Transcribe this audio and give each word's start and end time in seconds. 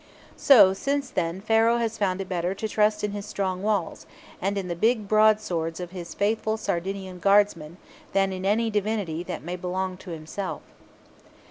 So 0.37 0.73
since 0.73 1.11
then 1.11 1.41
Pharaoh 1.41 1.77
has 1.77 1.99
found 1.99 2.21
it 2.21 2.27
better 2.27 2.55
to 2.55 2.67
trust 2.67 3.03
in 3.03 3.11
his 3.11 3.23
strong 3.27 3.61
walls, 3.61 4.07
and 4.41 4.57
in 4.57 4.67
the 4.67 4.75
big 4.75 5.07
broadswords 5.07 5.79
of 5.79 5.91
his 5.91 6.15
faithful 6.15 6.57
Sardinian 6.57 7.19
guardsmen, 7.19 7.77
than 8.11 8.33
in 8.33 8.43
any 8.43 8.71
divinity 8.71 9.21
that 9.21 9.43
may 9.43 9.55
belong 9.57 9.97
to 9.97 10.09
himself. 10.09 10.63